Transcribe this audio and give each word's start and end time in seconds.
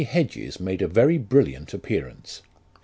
Hedges 0.03 0.59
made 0.59 0.81
a 0.81 0.87
very 0.87 1.19
brilliant 1.19 1.75
appearance. 1.75 2.41